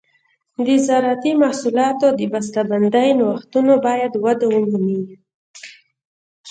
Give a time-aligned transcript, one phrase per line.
[0.65, 5.01] د زراعتي محصولاتو د بسته بندۍ نوښتونه باید وده ومومي.